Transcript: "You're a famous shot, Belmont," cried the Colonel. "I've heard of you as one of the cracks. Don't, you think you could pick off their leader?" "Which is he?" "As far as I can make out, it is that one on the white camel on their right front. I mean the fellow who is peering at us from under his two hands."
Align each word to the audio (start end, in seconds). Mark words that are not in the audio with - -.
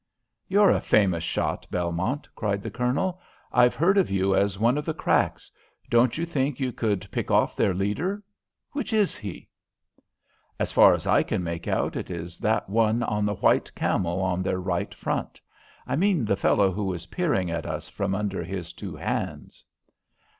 "You're 0.47 0.71
a 0.71 0.81
famous 0.81 1.23
shot, 1.23 1.67
Belmont," 1.69 2.27
cried 2.35 2.63
the 2.63 2.71
Colonel. 2.71 3.21
"I've 3.51 3.75
heard 3.75 3.99
of 3.99 4.09
you 4.09 4.35
as 4.35 4.57
one 4.57 4.75
of 4.79 4.83
the 4.83 4.95
cracks. 4.95 5.51
Don't, 5.91 6.17
you 6.17 6.25
think 6.25 6.59
you 6.59 6.71
could 6.73 7.05
pick 7.11 7.29
off 7.29 7.55
their 7.55 7.75
leader?" 7.75 8.23
"Which 8.71 8.93
is 8.93 9.15
he?" 9.15 9.47
"As 10.59 10.71
far 10.71 10.95
as 10.95 11.05
I 11.05 11.21
can 11.21 11.43
make 11.43 11.67
out, 11.67 11.95
it 11.95 12.09
is 12.09 12.39
that 12.39 12.67
one 12.67 13.03
on 13.03 13.27
the 13.27 13.35
white 13.35 13.71
camel 13.75 14.23
on 14.23 14.41
their 14.41 14.59
right 14.59 14.91
front. 14.91 15.39
I 15.85 15.95
mean 15.95 16.25
the 16.25 16.35
fellow 16.35 16.71
who 16.71 16.91
is 16.95 17.05
peering 17.05 17.51
at 17.51 17.67
us 17.67 17.87
from 17.87 18.15
under 18.15 18.43
his 18.43 18.73
two 18.73 18.95
hands." 18.95 19.63